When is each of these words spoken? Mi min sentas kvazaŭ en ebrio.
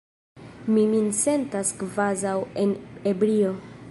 Mi 0.75 0.85
min 0.93 1.09
sentas 1.17 1.75
kvazaŭ 1.83 2.35
en 2.65 2.75
ebrio. 3.15 3.53